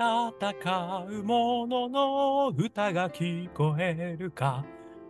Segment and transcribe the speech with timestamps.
[0.00, 4.64] 戦う者のの歌が聞こえるか。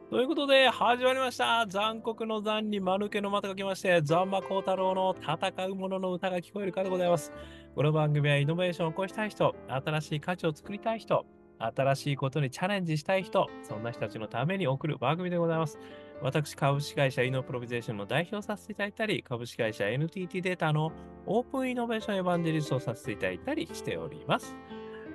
[0.08, 1.67] ということで、始まりました。
[1.68, 7.34] 残酷の残に丸けのまたがきまして、ザンマコウタロウの戦う者の歌が聞こえるかでございます。
[7.74, 11.27] この番組はイノベーションを起こしたい人、新しい価値を作りたい人、
[11.59, 15.79] 新しいことにチャレンジしたい人、そんな人たちのために送る番組でございます。
[16.23, 20.93] 私、株式会社イノプロビゼーションの代表させていただいたり、株式会社 NTT データの
[21.27, 24.57] オープンイノベーションエヴァンジェリストをさせていただいたりしております。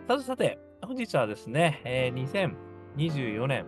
[0.05, 2.57] さてさて、本日はですね、えー、
[2.97, 3.65] 2024年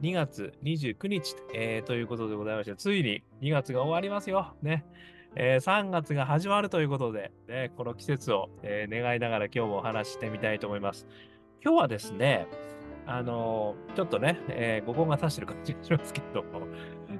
[0.00, 4.54] 2月29日、えー、ということでございまして、ついに2月が終わりますよ。
[4.62, 4.86] ね。
[5.34, 11.04] えー、3月が始まるということで、ね、この季節を、えー、願いながら今日もお話ししてみたいと思います。
[11.64, 12.46] 今日はですね、
[13.04, 16.44] あのー、ちょっとね、えー、午後が差してる感じがしますけど、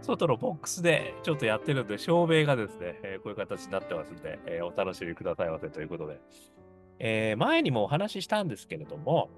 [0.02, 6.20] 外のボックスでちょっとやってるんで、照明がですね、えー、こういう形になってますんで、えー、お楽しみくださいませということで、
[7.04, 9.28] えー、前にもお話ししたんですけれども、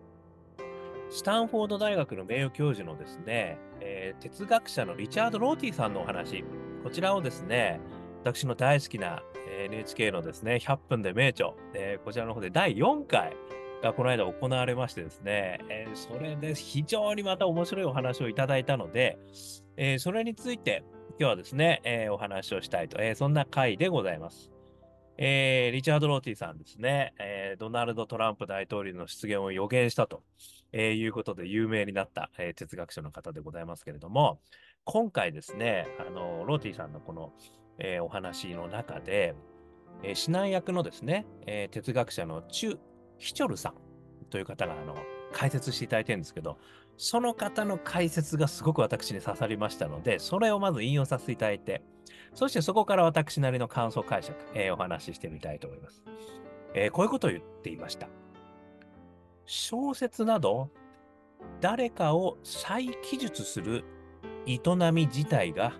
[1.09, 6.45] スタンフォード大学の名誉教授のですね、えー、哲学者のリチャード・ローティさんのお話、
[6.83, 7.81] こちらをですね、
[8.23, 9.23] 私の大好きな
[9.65, 13.35] NHK のですね、100分で名著、えー、こちらの方で第4回
[13.83, 19.19] がこの間行われましてですね、えー、それで非常にまた面白いお話をいただいたので、
[19.79, 20.85] えー、それについて
[21.19, 24.54] 今日はですね、えお話をしたいと、えそんな回でございます。
[25.17, 30.23] えー、リチャード・ローティさんですね、えー、ドナルド・トランプ大統領の出現を予言したと、
[30.73, 34.41] えー、いうことで有名になった、え、哲学者の方でございますけれども、
[34.85, 37.33] 今回ですね、あのローティさんのこの、
[37.79, 39.35] え、お話の中で、
[40.03, 42.79] えー、指南役のですね、え、哲学者のチュ・
[43.19, 43.75] ヒチョルさん
[44.31, 44.97] という方があの
[45.33, 46.59] 解説していただいてるんですけど、
[46.97, 51.83] その方の解説がすごく私に刺さりましたので、それをまず引用させていただいて、
[52.35, 56.03] そしてそこから私なりの感想解釈、えー、お話ししてみたいと思います、
[56.75, 58.09] えー、こういうことを言っていました。
[59.47, 60.71] 小説など、
[61.61, 63.85] 誰かを再記述する
[64.47, 64.59] 営
[64.93, 65.73] み自体が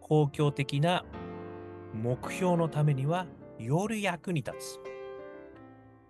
[0.00, 1.04] 公共的な
[1.94, 3.26] 目標のためには
[3.58, 4.80] より役に立つ。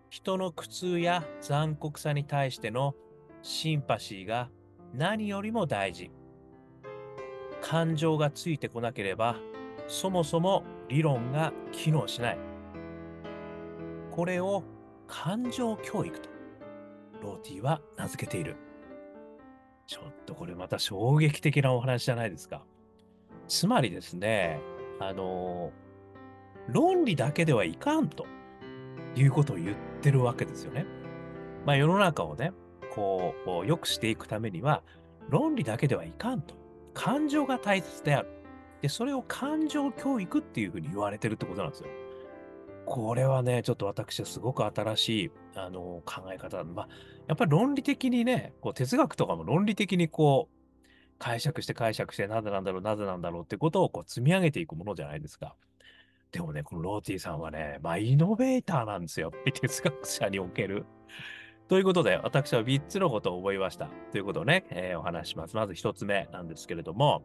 [0.08, 2.94] 人の苦痛や残酷さに対しての
[3.42, 4.50] シンパシーが
[4.94, 6.10] 何よりも大事。
[7.60, 9.36] 感情がついてこなければ
[9.86, 12.38] そもそも理論が機能しない。
[14.10, 14.62] これを
[15.06, 16.28] 感情教育と
[17.22, 18.56] ローティは名付けている。
[19.86, 22.62] ちょっとこれまた衝撃的なお話じゃないですか。
[23.48, 24.60] つまりですね、
[25.00, 25.72] あの、
[26.68, 28.26] 論理だけではいかんと
[29.16, 30.86] いうことを言ってるわけですよね。
[31.66, 32.52] まあ世の中をね、
[32.94, 34.84] こう、良くしていくためには、
[35.28, 36.59] 論理だけではいかんと。
[36.94, 38.28] 感情が大切である。
[38.82, 41.88] で、それを感情教育っていうふうに言われてるってことなんですよ。
[42.86, 46.64] これはね、ちょっと私はすごく新しい、あの、考え方。
[46.64, 46.88] まあ、
[47.28, 50.60] やっぱり論理的にね、こう哲学とかも論理的にこう、
[51.18, 55.54] 解釈して解釈して、なぜなんだろう、なぜなんだろうってことをこう積み上げていくものじゃないですか。
[56.32, 59.32] でもね、このローティーさんはね、まあ、イノベーターなんですよ。
[59.52, 60.86] 哲学者における。
[61.70, 63.88] ということで、私は3つのことを覚えました。
[64.10, 65.54] ということをね、えー、お話します。
[65.54, 67.22] まず1つ目なんですけれども、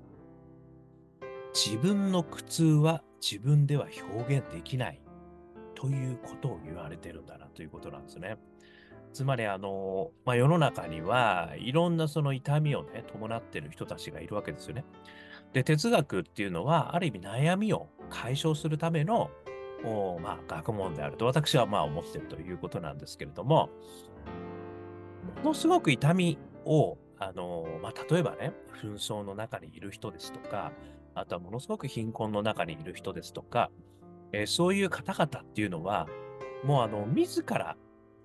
[1.55, 5.01] 自分の苦痛は自分では表現できない
[5.73, 8.37] ということを言われてるんだなということなんですね。
[9.13, 14.85] つまり、あの、まあ、世の中にはいろんなその痛みをね、伴ってる人たちがいるわけですよね。
[15.53, 19.31] で、哲学っていうのは、ある意味悩みを解消するための、
[20.21, 23.69] まあ、学問であると私はまあ思ってるということなんですけれども、
[25.43, 30.71] ものすごく痛みを、あの、まあ、例えばね、紛争の中にいる人ですとか、
[31.13, 33.71] あとはものすごく貧困の中にいる人ですとか、
[34.31, 36.07] えー、そういう方々っていうのは、
[36.63, 37.77] もうあの、自ら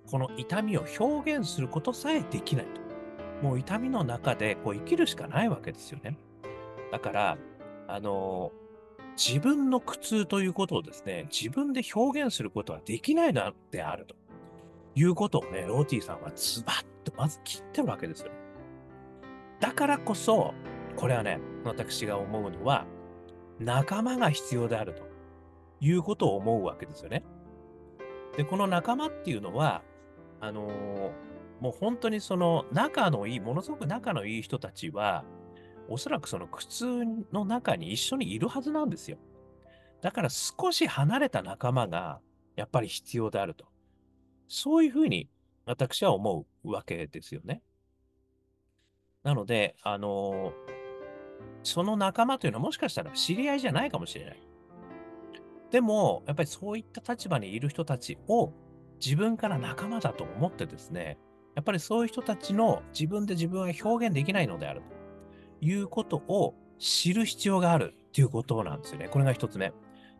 [0.09, 2.81] この痛みを表現することさえできないと。
[3.45, 6.17] もう痛みの中でこう生きるしかないわけですよね。
[6.91, 7.37] だから、
[7.87, 8.51] あの
[9.17, 14.15] 自分の苦痛ということをですね、自分で表現することはできないのであると
[14.95, 18.31] いうことをね、ローティさんはズバッとまず切ってるわけですよ。
[19.59, 20.53] だからこそ、
[20.95, 22.85] これはね、私が思うのは、
[23.59, 25.03] 仲間が必要であると
[25.79, 27.23] いうことを思うわけですよね。
[28.35, 29.83] で、この仲間っていうのは、
[30.39, 31.11] あのー、
[31.61, 35.23] もう本当にその仲のいい、ものすごく仲のいい人たちは、
[35.87, 36.85] おそらくその苦痛
[37.31, 39.17] の中に一緒にいるはずなんですよ。
[40.01, 42.19] だから少し離れた仲間が
[42.55, 43.65] やっぱり必要であると。
[44.51, 45.29] そういうふうに
[45.65, 47.61] 私は思うわけですよね。
[49.23, 50.51] なので、あの
[51.63, 54.39] その仲間というのはもしかしたら知り合いじゃないかもしれない。
[55.71, 58.51] でも、やっぱりそういった立場にいる人たちを
[58.99, 61.17] 自分から仲間だと思ってですね、
[61.55, 64.81] やっぱりそういう人たちの自分で自分は表現できないのである
[65.61, 69.07] ということを知る必要があるということなんですよね。
[69.07, 69.71] これが一つ目。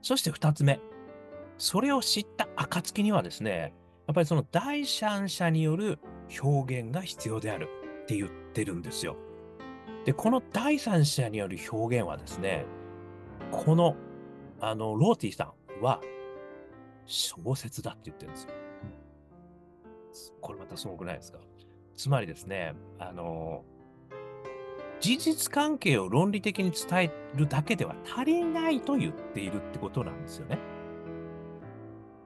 [0.02, 0.80] そして二つ目。
[1.58, 3.74] それを知った暁にはですね、
[4.12, 5.98] やっぱりその第三者による
[6.44, 7.70] 表現が必要である
[8.04, 9.16] って言ってるんですよ。
[10.04, 12.66] で、この第三者による表現はですね、
[13.52, 13.96] この、
[14.60, 16.02] あの、ローティさんは
[17.06, 18.50] 小説だって言ってるんですよ。
[20.42, 21.40] これまたすごくないですか？
[21.96, 23.64] つまりですね、あの、
[25.00, 30.60] 事実関係を論理的に伝えるだけでは足りないと言っているってことなんですよね。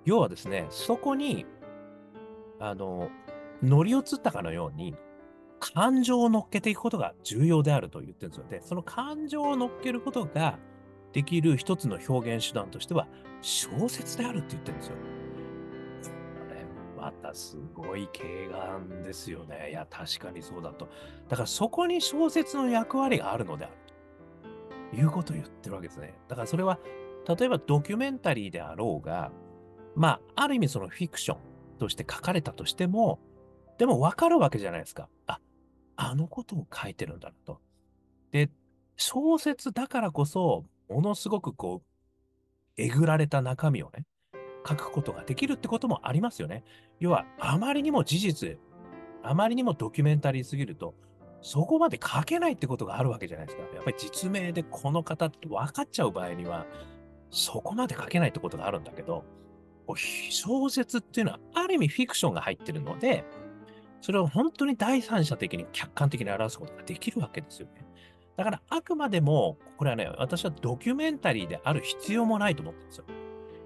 [0.04, 1.46] 要はですね、そこに、
[2.60, 3.10] あの、
[3.62, 4.96] 乗り移ったかのように、
[5.60, 8.46] 感情を乗っけていくことが重要であると言ってるんですよ。
[8.50, 10.60] で、その感情を乗っけることが
[11.14, 13.08] できる一つの表現手段としては、
[13.42, 14.96] 小説であるって言ってるんですよ。
[16.98, 19.70] またすごい軽眼ですよね。
[19.70, 20.88] いや、確かにそうだと。
[21.30, 23.76] だからそこに小説の役割があるのである
[24.90, 26.16] ということを言ってるわけですね。
[26.28, 26.80] だからそれは、
[27.28, 29.32] 例えばドキュメンタリーであろうが、
[29.96, 31.38] まあ、ある意味そのフィクション
[31.76, 33.20] として書かれたとしても、
[33.78, 35.10] でも分かるわけじゃないですか。
[35.28, 35.40] あ、
[35.96, 37.60] あのことを書いてるんだなと。
[38.32, 38.50] で、
[38.98, 41.88] 小説だからこそ、ものすごくこう、
[42.78, 44.06] えぐられた中身をね、
[44.68, 46.64] 書くことができるってこともありますよね。
[47.00, 48.58] 要は、あまりにも事実、
[49.24, 50.96] あまりにもドキュメンタリーすぎると、
[51.42, 53.64] そこまで書けないってことがあるわけじゃないですか。
[53.76, 56.66] やっぱり実名でこの方って分かっちゃう場合には、
[57.30, 59.24] そこまで書けないってことがあるんだけど、
[59.96, 63.24] 小説っていうのはある意味フィクションが入ってるので、
[64.02, 67.86] それを本当に第三者的に客観的に表すことができるわけですよね。
[68.38, 73.06] だからあくまでも、これはね、私はドキュメンタリーである必要もないと思ってるんですよ。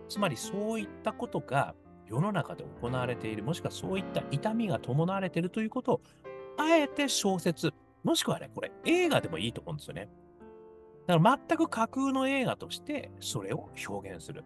[0.07, 1.75] つまりそういったことが
[2.07, 6.01] 世の中で行われている、もしくはそういった痛みが伴われているということを、
[6.57, 7.73] あえて小説、
[8.03, 10.09] もしくはね、これ映画でもいいと思うんですよね。
[11.07, 14.43] だから全く架空の映画としてそれを表現する。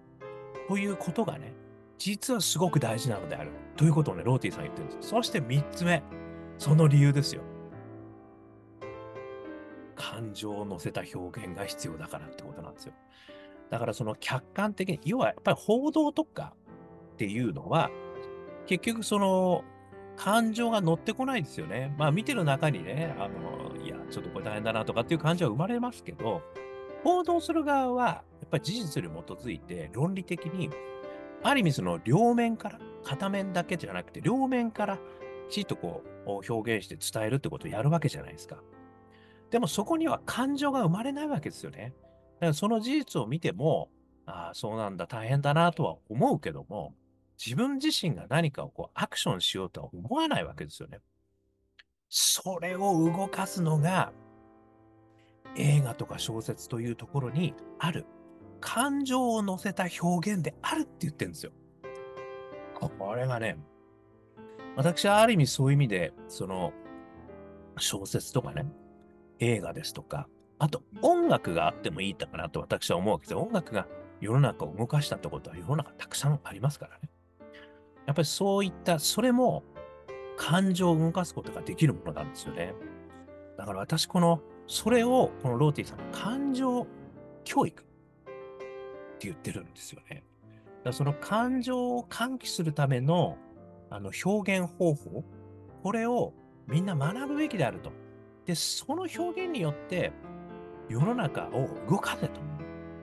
[0.68, 1.54] ということがね、
[1.98, 3.52] 実はすごく大事なのである。
[3.78, 5.10] ということをね、ローティーさん言ってるんです。
[5.10, 6.04] そして3つ目、
[6.58, 7.42] その理由ですよ。
[9.96, 12.94] 感情を乗せた表現が必要だからってことなんですよ。
[13.70, 16.54] だからその客観的に、要はやっぱり報道とか
[17.14, 17.90] っていうのは、
[18.66, 19.64] 結局その
[20.16, 21.94] 感情が乗ってこないですよね。
[21.98, 26.42] まあ見てる中にね、あの、いや、ちょっとこれ大変だなとかっていう感じは生まれますけど、
[27.04, 30.70] 報道する側は、やっぱり事実に基づいて論理的に、
[31.44, 34.98] ある意味その両面から、片面だけじゃなくて、両面から
[35.50, 38.58] きちっとこう表現して伝えるってことをやるわけじゃないですか。
[39.52, 41.94] でもそこには感情が生まれないわけですよね。
[42.40, 43.90] だからその事実を見ても、
[44.26, 46.96] ああ、そうなんだ、大変だなとは思うけども、
[47.44, 51.00] 自分自身が何かをこうアクションしようとは思わないわけですよね。
[52.10, 54.14] それを動かすのが、
[55.56, 58.06] 映画とか小説というところにある
[58.64, 61.52] 感情を乗せた表現であるって言ってるんですよ。
[62.80, 63.58] これがね、
[64.78, 66.72] 私はある意味そういう意味で、その
[67.78, 68.66] 小説とかね、
[69.40, 70.30] 映画ですとか、
[70.60, 73.36] あと音楽があってもいいかなと私は思うわけです。
[73.36, 73.86] 音楽が
[74.22, 77.10] 世の中を動かしたってことは世の中たくさんありますからね。
[78.08, 79.64] やっぱりそういった、それも
[80.38, 82.74] 感情を動かすことができるものなんですよね。
[83.58, 86.88] だから私この、それをこのローティさんの感情
[87.44, 87.86] 教育
[89.24, 90.24] って言ってるんですよね。
[90.84, 93.38] だその感情を喚起するための
[93.90, 95.24] あの表現方法、
[95.84, 96.34] これを
[96.68, 97.92] みんな学ぶべきであると。
[98.46, 100.12] で、その表現によって
[100.90, 102.42] 世の中を動かせと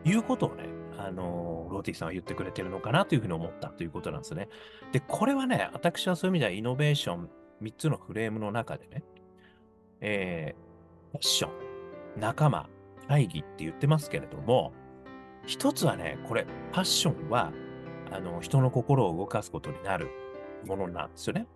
[0.04, 0.64] いうことをね、
[0.98, 4.48] あのローティさんは言ってくれてるのかなというふうに思ったということなんですね。
[4.92, 7.30] で、これはね、私はそういう意味ではイノベーション
[7.62, 9.04] 3つのフレームの中でね、
[10.00, 11.50] えー、ファッション、
[12.20, 12.68] 仲間、
[13.08, 14.72] 会議って言ってますけれども、
[15.50, 17.52] 一つはね、これ、ファッションは、
[18.12, 20.08] あの、人の心を動かすことになる
[20.64, 21.48] ものなんですよね。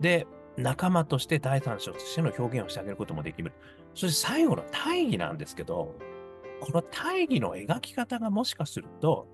[0.00, 3.52] で、仲間として第三者としての表現をしてあげることもできる。
[3.94, 5.94] そして最後の大義なんですけど、
[6.60, 9.28] この大義の描き方がもしかすると、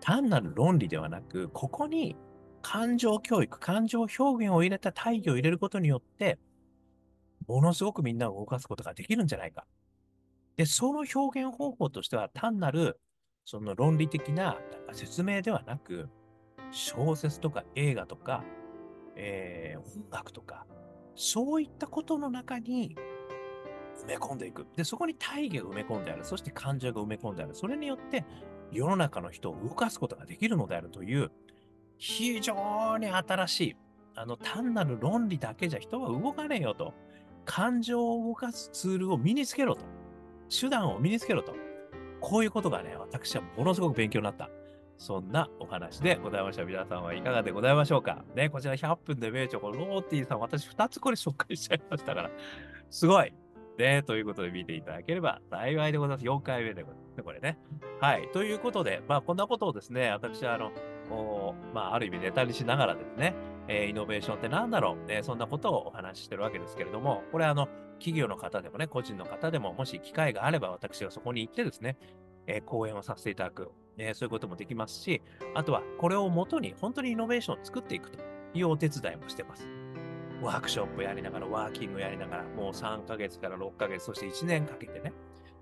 [0.00, 2.14] 単なる論理ではなく、ここに
[2.62, 6.38] 感情教育、感情表現を入れた大義を入れることによって、
[7.48, 9.66] ものすごくみんなを動かすことができるんじゃないか。
[10.56, 13.00] で、その表現方法としては単なる
[13.50, 14.58] その論理的な
[14.92, 16.08] 説明ではなく、
[16.70, 18.44] 小説とか映画とか
[19.18, 20.64] えー、音楽とか、
[21.16, 22.96] そういったことの中に
[24.04, 24.66] 埋め込んでいく。
[24.76, 26.24] で、そこに大義が埋め込んである。
[26.24, 27.54] そして感情が埋め込んである。
[27.54, 28.24] それによって
[28.70, 31.32] 世の中の人を動かすことができるのであるという、
[31.98, 33.76] 非常に新しい、
[34.14, 36.94] あの、単なる論理だけじゃ人は動かねえよと。
[37.44, 39.84] 感情を動かすツールを身につけろと。
[40.48, 41.56] 手段を身につけろと。
[42.20, 44.50] こういうことがね、私はものすごく勉強になった。
[44.98, 46.64] そんなお話でございました。
[46.64, 52.30] 皆さんはいかがでございましょうかね、こちら100分で名著、このローティーさん、私2つこれ紹介しちゃいましたから、
[52.90, 53.32] すごい
[53.78, 56.26] ね、ということで見ていただければ幸いでございます。
[56.26, 57.58] 4回目でございますね、これね。
[58.00, 58.28] はい。
[58.32, 63.34] ということで、まあ、こんなことをですね、私は、あの、まあ、ある意味ネタにしながらですね、
[63.68, 71.98] えー、イノベーションって何だろう、ね、そんなことをお話ししてるわけですけれども、これあの、企業の方でもね、個人の方でも、もし機会があれば私がそこに行ってですね、
[72.46, 75.20] えー、講演をさせていただく、え、そういうこともできますし、
[75.54, 78.18] あとはこれをもとに本当にイノベーションを作っていくと
[78.54, 79.68] いうお手伝いもしてます。
[80.40, 85.12] ワークショップやりながら、ワーキングやりながら、もう3ヶ月から6ヶ月、そして1年かけてね、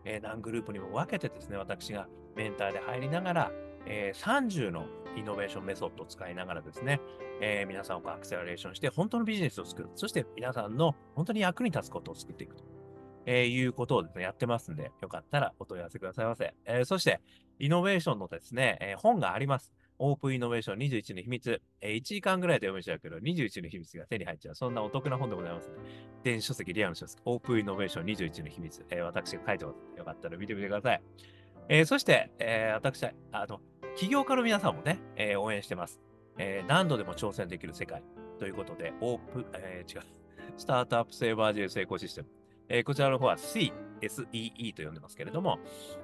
[0.04, 3.52] え、何グループにも分けてですね、私がメンターで入りながら、
[3.86, 4.86] えー、30の
[5.16, 7.00] イノベーションメソッドを使いながらですね、
[7.40, 9.88] えー、皆さんをアクセラレーションして、本当のビジネスを作る。
[9.94, 12.64] そして皆さんの本当に役に立つことを作っていくと、
[13.24, 16.54] えー、いうことをですね、やってますんで、よかったらお問い合わせくださいませ。
[16.64, 17.20] えー、そして、
[17.58, 19.72] イノベーションのですね、えー、本があります。
[19.98, 21.62] オープンイノベーション21の秘密。
[21.80, 24.54] えー、1時間ぐらいで読めちゃうけど、21の秘密が手に入っちゃう。
[24.54, 25.74] そんなお得な本でございますね。
[26.22, 28.84] 電子書籍、リアルの書籍、オープンイノベーション21の秘密。
[28.90, 29.98] えー、私が書いてます。
[29.98, 31.02] よかったら見てみてください。
[31.68, 33.60] えー、そして、えー、私、あの、
[33.96, 36.02] 起業家の皆さんもね、えー、応援してます。
[36.36, 38.02] えー、何度でも挑戦できる世界
[38.38, 40.02] ということで、オープン、えー、違う、
[40.58, 42.28] スタートアップセーバージェ成功システム。
[42.68, 43.72] えー、こちらの方は C、
[44.02, 45.58] SEE と呼んでますけれども、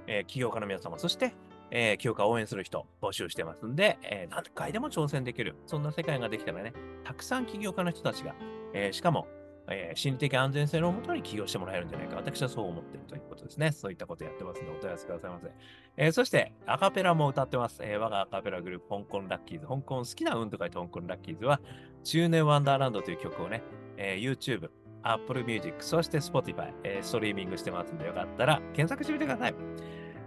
[0.06, 1.34] えー、起業家の皆様、そして
[1.74, 5.56] えー、教科を応援する人募集してますんで、えー、何回でも挑戦できる。
[5.66, 8.34] そんな世界ができたらね、たくさん起業家の人たちが、
[8.74, 9.26] えー、しかも、
[9.68, 12.16] えー、心理的安全性のもとに起業してもらえるんじゃないか。
[12.16, 13.72] 私はそう思ってるということですね。
[13.72, 15.50] そういったことやってますので、お問い合わせくださいませ。
[15.96, 17.80] えー、そして、アカペラも歌ってます。
[17.82, 19.66] えー、我がアカペラグループ、香港ラッキーズ。
[19.66, 21.60] 香港好きな運と書いて香港ラッキーズは、
[22.04, 23.62] 中年ワンダーランドという曲をね、
[23.96, 24.70] えー、YouTube、
[25.02, 29.54] Apple Music、そして Spotify、えー、ストリーミングしてますんで、よかったら検索してみてください。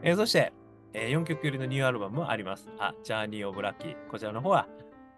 [0.01, 0.53] えー、そして、
[0.93, 2.69] えー、4曲入りのニューアルバムもあります。
[2.79, 4.07] あ、ジャーニー・オブ・ラッキー。
[4.07, 4.67] こちらの方は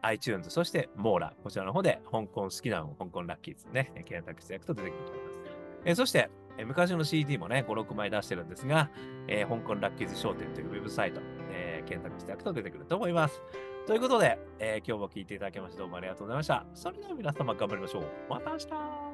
[0.07, 1.33] iTunes、そしてモーラ。
[1.43, 5.39] こちらの方で香港好きなの香港ラッキーズね、検索していくと出てくると思います。
[5.85, 8.89] えー、そして、えー、昔の CD もね、5、6枚出してるんですが、
[9.27, 11.21] えー、香港ラッキーズ商店というウェブサイト、
[11.51, 13.41] えー、検索していくと出てくると思います。
[13.85, 16.65] ということで、えー、今日も聴いていただきましてどうもありがとうございました。
[16.73, 18.03] それでは皆様頑張りましょう。
[18.29, 19.06] また明日